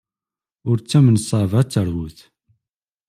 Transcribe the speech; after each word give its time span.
Ur 0.69 0.77
ttamen 0.79 1.17
ṣṣaba 1.23 1.55
ar 1.59 1.65
terwet! 1.73 2.19